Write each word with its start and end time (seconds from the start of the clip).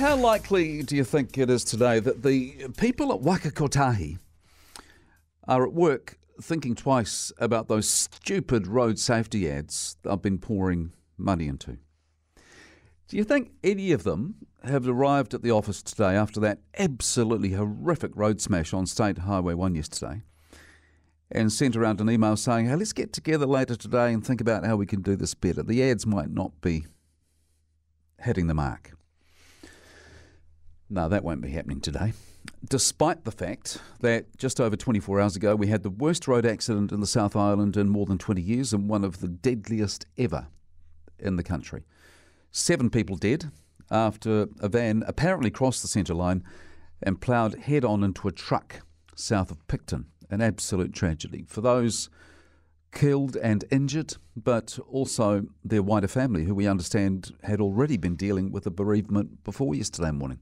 How 0.00 0.16
likely 0.16 0.82
do 0.82 0.96
you 0.96 1.04
think 1.04 1.36
it 1.36 1.50
is 1.50 1.62
today 1.62 2.00
that 2.00 2.22
the 2.22 2.68
people 2.78 3.12
at 3.12 3.20
Waka 3.20 3.50
Kotahi 3.50 4.16
are 5.46 5.62
at 5.62 5.74
work 5.74 6.16
thinking 6.40 6.74
twice 6.74 7.30
about 7.36 7.68
those 7.68 7.86
stupid 7.86 8.66
road 8.66 8.98
safety 8.98 9.50
ads 9.50 9.98
I've 10.08 10.22
been 10.22 10.38
pouring 10.38 10.94
money 11.18 11.48
into? 11.48 11.76
Do 13.08 13.18
you 13.18 13.24
think 13.24 13.50
any 13.62 13.92
of 13.92 14.04
them 14.04 14.36
have 14.64 14.88
arrived 14.88 15.34
at 15.34 15.42
the 15.42 15.50
office 15.50 15.82
today 15.82 16.16
after 16.16 16.40
that 16.40 16.60
absolutely 16.78 17.50
horrific 17.50 18.12
road 18.14 18.40
smash 18.40 18.72
on 18.72 18.86
State 18.86 19.18
Highway 19.18 19.52
1 19.52 19.74
yesterday 19.74 20.22
and 21.30 21.52
sent 21.52 21.76
around 21.76 22.00
an 22.00 22.08
email 22.08 22.38
saying, 22.38 22.68
hey, 22.68 22.76
let's 22.76 22.94
get 22.94 23.12
together 23.12 23.44
later 23.44 23.76
today 23.76 24.14
and 24.14 24.26
think 24.26 24.40
about 24.40 24.64
how 24.64 24.76
we 24.76 24.86
can 24.86 25.02
do 25.02 25.14
this 25.14 25.34
better? 25.34 25.62
The 25.62 25.82
ads 25.82 26.06
might 26.06 26.30
not 26.30 26.58
be 26.62 26.86
hitting 28.18 28.46
the 28.46 28.54
mark. 28.54 28.92
No, 30.92 31.08
that 31.08 31.22
won't 31.22 31.40
be 31.40 31.50
happening 31.50 31.80
today. 31.80 32.12
Despite 32.68 33.24
the 33.24 33.30
fact 33.30 33.78
that 34.00 34.36
just 34.36 34.60
over 34.60 34.74
24 34.74 35.20
hours 35.20 35.36
ago 35.36 35.54
we 35.54 35.68
had 35.68 35.84
the 35.84 35.90
worst 35.90 36.26
road 36.26 36.44
accident 36.44 36.90
in 36.90 37.00
the 37.00 37.06
South 37.06 37.36
Island 37.36 37.76
in 37.76 37.88
more 37.88 38.06
than 38.06 38.18
20 38.18 38.42
years 38.42 38.72
and 38.72 38.88
one 38.88 39.04
of 39.04 39.20
the 39.20 39.28
deadliest 39.28 40.06
ever 40.18 40.48
in 41.18 41.36
the 41.36 41.44
country. 41.44 41.84
Seven 42.50 42.90
people 42.90 43.14
dead 43.14 43.52
after 43.88 44.48
a 44.60 44.68
van 44.68 45.04
apparently 45.06 45.50
crossed 45.50 45.82
the 45.82 45.88
centre 45.88 46.14
line 46.14 46.42
and 47.00 47.20
ploughed 47.20 47.60
head 47.60 47.84
on 47.84 48.02
into 48.02 48.26
a 48.26 48.32
truck 48.32 48.80
south 49.14 49.52
of 49.52 49.66
Picton. 49.68 50.06
An 50.28 50.40
absolute 50.40 50.92
tragedy 50.92 51.44
for 51.46 51.60
those 51.60 52.10
killed 52.92 53.36
and 53.36 53.64
injured, 53.70 54.16
but 54.36 54.78
also 54.88 55.46
their 55.64 55.82
wider 55.82 56.08
family, 56.08 56.44
who 56.44 56.54
we 56.54 56.66
understand 56.66 57.32
had 57.44 57.60
already 57.60 57.96
been 57.96 58.16
dealing 58.16 58.50
with 58.50 58.66
a 58.66 58.70
bereavement 58.70 59.44
before 59.44 59.74
yesterday 59.74 60.10
morning. 60.10 60.40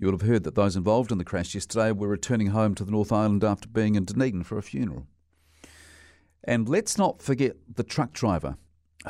You 0.00 0.06
will 0.06 0.14
have 0.14 0.26
heard 0.26 0.44
that 0.44 0.54
those 0.54 0.76
involved 0.76 1.12
in 1.12 1.18
the 1.18 1.26
crash 1.26 1.54
yesterday 1.54 1.92
were 1.92 2.08
returning 2.08 2.46
home 2.48 2.74
to 2.76 2.86
the 2.86 2.90
North 2.90 3.12
Island 3.12 3.44
after 3.44 3.68
being 3.68 3.96
in 3.96 4.06
Dunedin 4.06 4.44
for 4.44 4.56
a 4.56 4.62
funeral. 4.62 5.06
And 6.42 6.70
let's 6.70 6.96
not 6.96 7.20
forget 7.20 7.56
the 7.74 7.82
truck 7.82 8.14
driver 8.14 8.56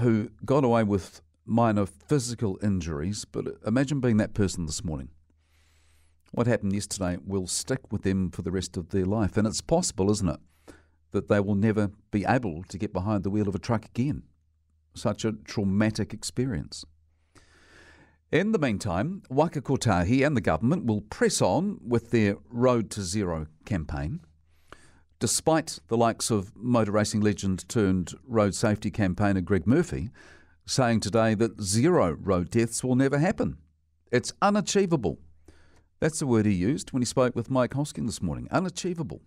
who 0.00 0.30
got 0.44 0.64
away 0.64 0.83
with 0.83 1.22
minor 1.46 1.86
physical 1.86 2.58
injuries, 2.61 3.24
but 3.24 3.46
imagine 3.64 4.00
being 4.00 4.16
that 4.16 4.34
person 4.34 4.66
this 4.66 4.83
morning. 4.83 5.11
What 6.33 6.48
happened 6.48 6.72
yesterday 6.72 7.18
will 7.24 7.46
stick 7.46 7.92
with 7.92 8.02
them 8.02 8.33
for 8.33 8.42
the 8.42 8.50
rest 8.50 8.77
of 8.77 8.88
their 8.88 9.06
life. 9.06 9.36
And 9.36 9.46
it's 9.46 9.61
possible, 9.61 10.11
isn't 10.11 10.28
it, 10.28 10.41
that 11.12 11.28
they 11.28 11.38
will 11.38 11.55
never 11.55 11.92
be 12.11 12.24
able 12.24 12.64
to 12.64 12.78
get 12.78 12.92
behind 12.92 13.22
the 13.22 13.30
wheel 13.30 13.46
of 13.46 13.55
a 13.55 13.61
truck 13.61 13.84
again. 13.84 14.24
Such 14.94 15.24
a 15.24 15.34
traumatic 15.44 16.12
experience. 16.12 16.84
In 18.33 18.53
the 18.53 18.61
meantime, 18.61 19.25
Waka 19.28 19.61
Kotahi 19.61 20.25
and 20.25 20.36
the 20.36 20.41
government 20.41 20.86
will 20.86 21.00
press 21.00 21.42
on 21.42 21.81
with 21.84 22.12
their 22.12 22.36
Road 22.48 22.89
to 22.92 23.03
Zero 23.03 23.48
campaign. 23.64 24.20
Despite 25.19 25.81
the 25.89 25.97
likes 25.97 26.31
of 26.31 26.55
motor 26.55 26.92
racing 26.92 27.23
legend 27.23 27.69
turned 27.69 28.14
road 28.25 28.55
safety 28.55 28.89
campaigner 28.89 29.41
Greg 29.41 29.67
Murphy 29.67 30.11
saying 30.64 31.01
today 31.01 31.34
that 31.34 31.61
zero 31.61 32.12
road 32.12 32.51
deaths 32.51 32.84
will 32.84 32.95
never 32.95 33.19
happen. 33.19 33.58
It's 34.12 34.33
unachievable. 34.41 35.19
That's 35.98 36.20
the 36.20 36.27
word 36.28 36.47
he 36.47 36.53
used 36.53 36.92
when 36.92 37.03
he 37.03 37.06
spoke 37.06 37.34
with 37.34 37.51
Mike 37.51 37.73
Hosking 37.73 38.06
this 38.06 38.23
morning. 38.23 38.47
Unachievable. 38.53 39.23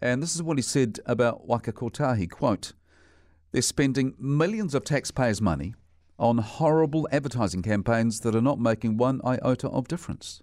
And 0.00 0.22
this 0.22 0.34
is 0.34 0.42
what 0.42 0.56
he 0.56 0.62
said 0.62 1.00
about 1.04 1.46
Waka 1.46 1.72
Kotahi, 1.72 2.30
quote, 2.30 2.72
They're 3.52 3.60
spending 3.60 4.14
millions 4.18 4.74
of 4.74 4.84
taxpayers' 4.84 5.42
money 5.42 5.74
on 6.18 6.38
horrible 6.38 7.08
advertising 7.10 7.62
campaigns 7.62 8.20
that 8.20 8.34
are 8.34 8.40
not 8.40 8.60
making 8.60 8.96
one 8.96 9.20
iota 9.24 9.68
of 9.68 9.88
difference. 9.88 10.42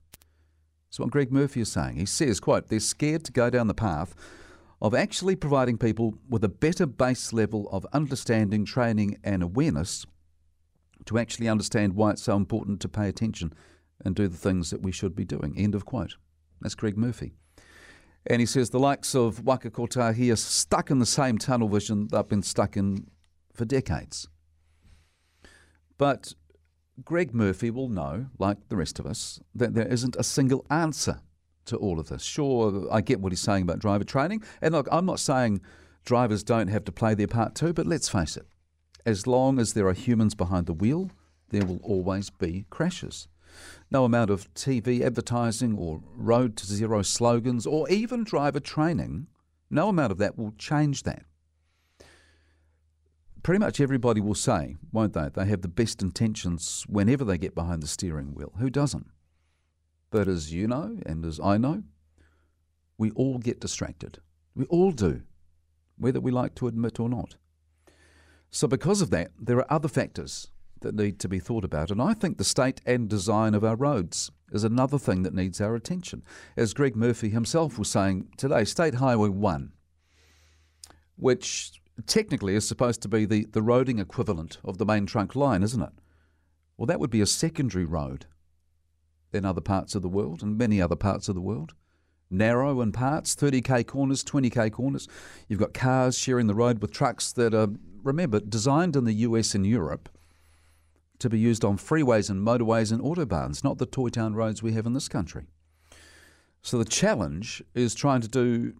That's 0.89 0.99
what 0.99 1.11
Greg 1.11 1.31
Murphy 1.31 1.61
is 1.61 1.71
saying. 1.71 1.95
He 1.95 2.05
says, 2.05 2.39
quote, 2.39 2.67
they're 2.67 2.81
scared 2.81 3.23
to 3.25 3.31
go 3.31 3.49
down 3.49 3.67
the 3.67 3.73
path 3.73 4.13
of 4.81 4.93
actually 4.93 5.35
providing 5.35 5.77
people 5.77 6.15
with 6.27 6.43
a 6.43 6.49
better 6.49 6.85
base 6.85 7.31
level 7.31 7.69
of 7.71 7.85
understanding, 7.93 8.65
training 8.65 9.17
and 9.23 9.43
awareness 9.43 10.05
to 11.05 11.17
actually 11.17 11.47
understand 11.47 11.93
why 11.93 12.11
it's 12.11 12.23
so 12.23 12.35
important 12.35 12.81
to 12.81 12.89
pay 12.89 13.07
attention 13.07 13.53
and 14.03 14.15
do 14.15 14.27
the 14.27 14.37
things 14.37 14.69
that 14.71 14.81
we 14.81 14.91
should 14.91 15.15
be 15.15 15.23
doing. 15.23 15.53
End 15.57 15.75
of 15.75 15.85
quote. 15.85 16.15
That's 16.59 16.75
Greg 16.75 16.97
Murphy. 16.97 17.33
And 18.25 18.39
he 18.39 18.45
says 18.45 18.69
the 18.69 18.79
likes 18.79 19.15
of 19.15 19.45
Waka 19.45 19.71
Kotahi 19.71 20.31
are 20.31 20.35
stuck 20.35 20.91
in 20.91 20.99
the 20.99 21.05
same 21.05 21.37
tunnel 21.37 21.69
vision 21.69 22.07
they've 22.11 22.27
been 22.27 22.43
stuck 22.43 22.77
in 22.77 23.07
for 23.53 23.65
decades. 23.65 24.27
But 26.01 26.33
Greg 27.05 27.31
Murphy 27.31 27.69
will 27.69 27.87
know, 27.87 28.25
like 28.39 28.57
the 28.69 28.75
rest 28.75 28.97
of 28.97 29.05
us, 29.05 29.39
that 29.53 29.75
there 29.75 29.85
isn't 29.85 30.15
a 30.15 30.23
single 30.23 30.65
answer 30.71 31.21
to 31.65 31.77
all 31.77 31.99
of 31.99 32.07
this. 32.07 32.23
Sure, 32.23 32.87
I 32.91 33.01
get 33.01 33.19
what 33.19 33.31
he's 33.31 33.39
saying 33.39 33.61
about 33.61 33.77
driver 33.77 34.03
training. 34.03 34.41
And 34.63 34.73
look, 34.73 34.87
I'm 34.91 35.05
not 35.05 35.19
saying 35.19 35.61
drivers 36.03 36.43
don't 36.43 36.69
have 36.69 36.85
to 36.85 36.91
play 36.91 37.13
their 37.13 37.27
part 37.27 37.53
too, 37.53 37.71
but 37.71 37.85
let's 37.85 38.09
face 38.09 38.35
it, 38.35 38.47
as 39.05 39.27
long 39.27 39.59
as 39.59 39.73
there 39.73 39.87
are 39.87 39.93
humans 39.93 40.33
behind 40.33 40.65
the 40.65 40.73
wheel, 40.73 41.11
there 41.49 41.67
will 41.67 41.81
always 41.83 42.31
be 42.31 42.65
crashes. 42.71 43.27
No 43.91 44.03
amount 44.03 44.31
of 44.31 44.51
TV 44.55 45.01
advertising 45.01 45.77
or 45.77 46.01
road 46.15 46.57
to 46.57 46.65
zero 46.65 47.03
slogans 47.03 47.67
or 47.67 47.87
even 47.91 48.23
driver 48.23 48.59
training, 48.59 49.27
no 49.69 49.89
amount 49.89 50.11
of 50.11 50.17
that 50.17 50.35
will 50.35 50.55
change 50.57 51.03
that 51.03 51.25
pretty 53.43 53.59
much 53.59 53.79
everybody 53.79 54.21
will 54.21 54.35
say, 54.35 54.75
won't 54.91 55.13
they? 55.13 55.29
They 55.33 55.45
have 55.45 55.61
the 55.61 55.67
best 55.67 56.01
intentions 56.01 56.85
whenever 56.87 57.23
they 57.23 57.37
get 57.37 57.55
behind 57.55 57.81
the 57.81 57.87
steering 57.87 58.33
wheel. 58.33 58.53
Who 58.59 58.69
doesn't? 58.69 59.07
But 60.09 60.27
as 60.27 60.53
you 60.53 60.67
know, 60.67 60.99
and 61.05 61.25
as 61.25 61.39
I 61.39 61.57
know, 61.57 61.83
we 62.97 63.11
all 63.11 63.39
get 63.39 63.59
distracted. 63.59 64.19
We 64.53 64.65
all 64.65 64.91
do, 64.91 65.21
whether 65.97 66.19
we 66.19 66.31
like 66.31 66.55
to 66.55 66.67
admit 66.67 66.99
or 66.99 67.09
not. 67.09 67.35
So, 68.51 68.67
because 68.67 69.01
of 69.01 69.09
that, 69.11 69.31
there 69.39 69.57
are 69.57 69.73
other 69.73 69.87
factors 69.87 70.47
that 70.81 70.93
need 70.93 71.19
to 71.19 71.29
be 71.29 71.39
thought 71.39 71.63
about. 71.63 71.89
And 71.89 72.01
I 72.01 72.13
think 72.13 72.37
the 72.37 72.43
state 72.43 72.81
and 72.85 73.07
design 73.07 73.53
of 73.53 73.63
our 73.63 73.75
roads 73.75 74.29
is 74.51 74.63
another 74.63 74.99
thing 74.99 75.23
that 75.23 75.33
needs 75.33 75.61
our 75.61 75.75
attention. 75.75 76.23
As 76.57 76.73
Greg 76.73 76.95
Murphy 76.95 77.29
himself 77.29 77.79
was 77.79 77.89
saying 77.89 78.27
today, 78.37 78.65
State 78.65 78.95
Highway 78.95 79.29
1, 79.29 79.71
which 81.15 81.80
technically 82.07 82.55
is 82.55 82.67
supposed 82.67 83.01
to 83.01 83.07
be 83.07 83.25
the, 83.25 83.45
the 83.45 83.61
roading 83.61 83.99
equivalent 83.99 84.57
of 84.63 84.77
the 84.77 84.85
main 84.85 85.05
trunk 85.05 85.35
line, 85.35 85.63
isn't 85.63 85.81
it? 85.81 85.93
Well, 86.77 86.87
that 86.87 86.99
would 86.99 87.09
be 87.09 87.21
a 87.21 87.25
secondary 87.25 87.85
road 87.85 88.25
in 89.33 89.45
other 89.45 89.61
parts 89.61 89.95
of 89.95 90.01
the 90.01 90.09
world 90.09 90.41
and 90.41 90.57
many 90.57 90.81
other 90.81 90.95
parts 90.95 91.29
of 91.29 91.35
the 91.35 91.41
world. 91.41 91.73
Narrow 92.29 92.81
in 92.81 92.91
parts, 92.91 93.35
30k 93.35 93.85
corners, 93.85 94.23
20k 94.23 94.71
corners. 94.71 95.07
You've 95.47 95.59
got 95.59 95.73
cars 95.73 96.17
sharing 96.17 96.47
the 96.47 96.55
road 96.55 96.81
with 96.81 96.91
trucks 96.91 97.31
that 97.33 97.53
are, 97.53 97.67
remember, 98.03 98.39
designed 98.39 98.95
in 98.95 99.03
the 99.03 99.13
US 99.13 99.53
and 99.53 99.65
Europe 99.65 100.09
to 101.19 101.29
be 101.29 101.37
used 101.37 101.63
on 101.63 101.77
freeways 101.77 102.29
and 102.29 102.45
motorways 102.45 102.91
and 102.91 103.01
autobahns, 103.01 103.63
not 103.63 103.77
the 103.77 103.85
toy 103.85 104.09
town 104.09 104.33
roads 104.33 104.63
we 104.63 104.73
have 104.73 104.85
in 104.85 104.93
this 104.93 105.07
country. 105.07 105.45
So 106.61 106.77
the 106.77 106.85
challenge 106.85 107.61
is 107.75 107.93
trying 107.93 108.21
to 108.21 108.27
do 108.27 108.73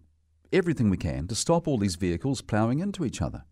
everything 0.52 0.90
we 0.90 0.96
can 0.96 1.26
to 1.28 1.34
stop 1.34 1.66
all 1.66 1.78
these 1.78 1.96
vehicles 1.96 2.42
ploughing 2.42 2.80
into 2.80 3.04
each 3.04 3.22
other. 3.22 3.44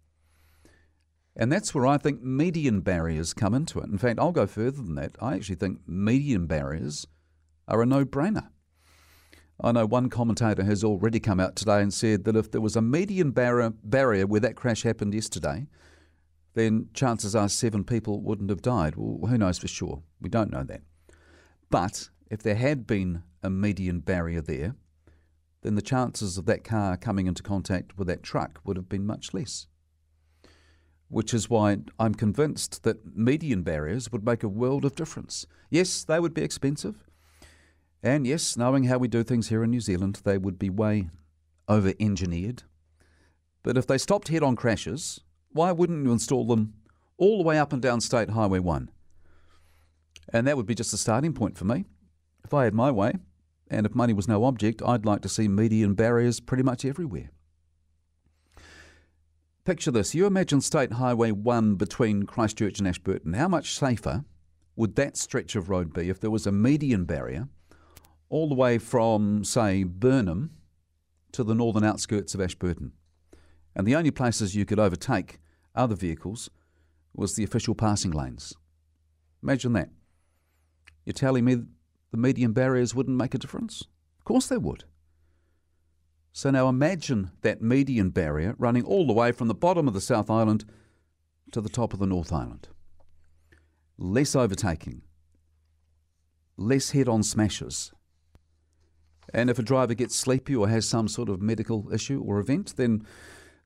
And 1.36 1.50
that's 1.50 1.74
where 1.74 1.86
I 1.86 1.96
think 1.96 2.22
median 2.22 2.80
barriers 2.80 3.32
come 3.32 3.54
into 3.54 3.78
it. 3.78 3.86
In 3.86 3.98
fact, 3.98 4.18
I'll 4.18 4.32
go 4.32 4.46
further 4.46 4.82
than 4.82 4.96
that. 4.96 5.16
I 5.20 5.34
actually 5.34 5.56
think 5.56 5.80
median 5.86 6.46
barriers 6.46 7.06
are 7.68 7.82
a 7.82 7.86
no 7.86 8.04
brainer. 8.04 8.48
I 9.62 9.72
know 9.72 9.86
one 9.86 10.08
commentator 10.08 10.64
has 10.64 10.82
already 10.82 11.20
come 11.20 11.38
out 11.38 11.54
today 11.54 11.82
and 11.82 11.92
said 11.92 12.24
that 12.24 12.36
if 12.36 12.50
there 12.50 12.60
was 12.60 12.76
a 12.76 12.82
median 12.82 13.30
barrier, 13.30 13.72
barrier 13.84 14.26
where 14.26 14.40
that 14.40 14.56
crash 14.56 14.82
happened 14.82 15.14
yesterday, 15.14 15.66
then 16.54 16.88
chances 16.94 17.36
are 17.36 17.48
seven 17.48 17.84
people 17.84 18.20
wouldn't 18.20 18.50
have 18.50 18.62
died. 18.62 18.94
Well, 18.96 19.30
who 19.30 19.38
knows 19.38 19.58
for 19.58 19.68
sure? 19.68 20.02
We 20.20 20.28
don't 20.28 20.50
know 20.50 20.64
that. 20.64 20.80
But 21.68 22.08
if 22.30 22.42
there 22.42 22.56
had 22.56 22.86
been 22.86 23.22
a 23.42 23.50
median 23.50 24.00
barrier 24.00 24.40
there, 24.40 24.74
then 25.62 25.74
the 25.74 25.82
chances 25.82 26.38
of 26.38 26.46
that 26.46 26.64
car 26.64 26.96
coming 26.96 27.26
into 27.26 27.42
contact 27.42 27.98
with 27.98 28.08
that 28.08 28.22
truck 28.22 28.60
would 28.64 28.76
have 28.76 28.88
been 28.88 29.06
much 29.06 29.34
less. 29.34 29.66
Which 31.08 31.34
is 31.34 31.50
why 31.50 31.78
I'm 31.98 32.14
convinced 32.14 32.82
that 32.84 33.16
median 33.16 33.62
barriers 33.62 34.10
would 34.12 34.24
make 34.24 34.42
a 34.42 34.48
world 34.48 34.84
of 34.84 34.94
difference. 34.94 35.46
Yes, 35.68 36.04
they 36.04 36.20
would 36.20 36.34
be 36.34 36.42
expensive. 36.42 37.04
And 38.02 38.26
yes, 38.26 38.56
knowing 38.56 38.84
how 38.84 38.98
we 38.98 39.08
do 39.08 39.22
things 39.22 39.48
here 39.48 39.62
in 39.62 39.70
New 39.70 39.80
Zealand, 39.80 40.20
they 40.24 40.38
would 40.38 40.58
be 40.58 40.70
way 40.70 41.10
over 41.68 41.92
engineered. 42.00 42.62
But 43.62 43.76
if 43.76 43.86
they 43.86 43.98
stopped 43.98 44.28
head 44.28 44.42
on 44.42 44.56
crashes, 44.56 45.20
why 45.52 45.72
wouldn't 45.72 46.04
you 46.04 46.12
install 46.12 46.46
them 46.46 46.74
all 47.18 47.38
the 47.38 47.44
way 47.44 47.58
up 47.58 47.72
and 47.72 47.82
down 47.82 48.00
State 48.00 48.30
Highway 48.30 48.60
1? 48.60 48.90
And 50.32 50.46
that 50.46 50.56
would 50.56 50.66
be 50.66 50.74
just 50.74 50.94
a 50.94 50.96
starting 50.96 51.34
point 51.34 51.58
for 51.58 51.64
me. 51.64 51.84
If 52.44 52.54
I 52.54 52.64
had 52.64 52.74
my 52.74 52.90
way, 52.90 53.14
and 53.70 53.86
if 53.86 53.94
money 53.94 54.12
was 54.12 54.28
no 54.28 54.44
object, 54.44 54.82
I'd 54.84 55.06
like 55.06 55.22
to 55.22 55.28
see 55.28 55.48
median 55.48 55.94
barriers 55.94 56.40
pretty 56.40 56.64
much 56.64 56.84
everywhere. 56.84 57.30
Picture 59.64 59.90
this 59.92 60.14
you 60.14 60.26
imagine 60.26 60.60
State 60.60 60.94
Highway 60.94 61.30
1 61.30 61.76
between 61.76 62.24
Christchurch 62.24 62.80
and 62.80 62.88
Ashburton. 62.88 63.34
How 63.34 63.46
much 63.46 63.74
safer 63.74 64.24
would 64.74 64.96
that 64.96 65.16
stretch 65.16 65.54
of 65.54 65.68
road 65.68 65.92
be 65.92 66.08
if 66.08 66.18
there 66.18 66.30
was 66.30 66.46
a 66.46 66.52
median 66.52 67.04
barrier 67.04 67.48
all 68.28 68.48
the 68.48 68.54
way 68.54 68.78
from, 68.78 69.44
say, 69.44 69.84
Burnham 69.84 70.50
to 71.32 71.44
the 71.44 71.54
northern 71.54 71.84
outskirts 71.84 72.34
of 72.34 72.40
Ashburton? 72.40 72.92
And 73.76 73.86
the 73.86 73.94
only 73.94 74.10
places 74.10 74.56
you 74.56 74.64
could 74.64 74.80
overtake 74.80 75.38
other 75.74 75.94
vehicles 75.94 76.50
was 77.14 77.36
the 77.36 77.44
official 77.44 77.74
passing 77.74 78.10
lanes. 78.10 78.54
Imagine 79.42 79.74
that. 79.74 79.90
You're 81.04 81.14
telling 81.14 81.44
me 81.44 81.58
the 82.10 82.16
median 82.16 82.52
barriers 82.52 82.94
wouldn't 82.94 83.16
make 83.16 83.34
a 83.34 83.38
difference? 83.38 83.82
Of 84.18 84.24
course 84.24 84.46
they 84.46 84.56
would. 84.56 84.84
So 86.32 86.50
now 86.50 86.68
imagine 86.68 87.30
that 87.42 87.62
median 87.62 88.10
barrier 88.10 88.54
running 88.58 88.84
all 88.84 89.06
the 89.06 89.12
way 89.12 89.32
from 89.32 89.48
the 89.48 89.54
bottom 89.54 89.88
of 89.88 89.94
the 89.94 90.00
South 90.00 90.30
Island 90.30 90.64
to 91.52 91.60
the 91.60 91.68
top 91.68 91.92
of 91.92 91.98
the 91.98 92.06
North 92.06 92.32
Island. 92.32 92.68
Less 93.98 94.36
overtaking, 94.36 95.02
less 96.56 96.90
head 96.90 97.08
on 97.08 97.22
smashes. 97.22 97.92
And 99.34 99.50
if 99.50 99.58
a 99.58 99.62
driver 99.62 99.94
gets 99.94 100.16
sleepy 100.16 100.56
or 100.56 100.68
has 100.68 100.88
some 100.88 101.08
sort 101.08 101.28
of 101.28 101.40
medical 101.40 101.92
issue 101.92 102.22
or 102.24 102.38
event, 102.38 102.74
then 102.76 103.06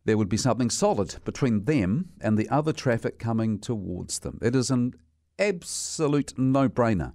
there 0.05 0.19
would 0.19 0.29
be 0.29 0.37
something 0.37 0.71
solid 0.71 1.17
between 1.25 1.65
them 1.65 2.11
and 2.21 2.37
the 2.37 2.49
other 2.49 2.73
traffic 2.73 3.19
coming 3.19 3.59
towards 3.59 4.19
them. 4.19 4.39
It 4.43 4.55
is 4.55 4.71
an 4.71 4.95
absolute 5.39 6.39
no 6.39 6.69
brainer 6.69 7.13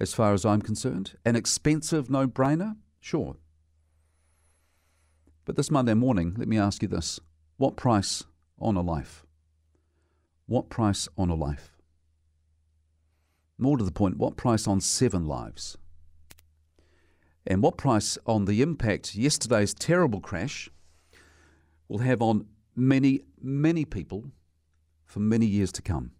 as 0.00 0.14
far 0.14 0.32
as 0.32 0.44
I'm 0.44 0.62
concerned. 0.62 1.16
An 1.24 1.36
expensive 1.36 2.10
no 2.10 2.26
brainer? 2.26 2.76
Sure. 3.00 3.36
But 5.44 5.56
this 5.56 5.70
Monday 5.70 5.94
morning, 5.94 6.34
let 6.36 6.48
me 6.48 6.58
ask 6.58 6.82
you 6.82 6.88
this 6.88 7.20
what 7.56 7.76
price 7.76 8.24
on 8.58 8.76
a 8.76 8.80
life? 8.80 9.24
What 10.46 10.70
price 10.70 11.08
on 11.16 11.30
a 11.30 11.34
life? 11.34 11.70
More 13.58 13.76
to 13.76 13.84
the 13.84 13.92
point, 13.92 14.16
what 14.16 14.36
price 14.36 14.66
on 14.66 14.80
seven 14.80 15.26
lives? 15.26 15.76
And 17.46 17.62
what 17.62 17.76
price 17.76 18.18
on 18.26 18.44
the 18.44 18.62
impact 18.62 19.14
yesterday's 19.14 19.74
terrible 19.74 20.20
crash 20.20 20.70
will 21.88 21.98
have 21.98 22.22
on 22.22 22.46
many, 22.76 23.22
many 23.40 23.84
people 23.84 24.30
for 25.04 25.20
many 25.20 25.46
years 25.46 25.72
to 25.72 25.82
come? 25.82 26.12